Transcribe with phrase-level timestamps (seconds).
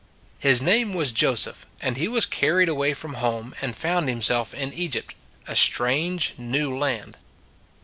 [0.39, 4.51] His name was Joseph, and he was car ried away from home, and found himself
[4.51, 5.13] in Egypt,
[5.47, 7.17] a strange new land.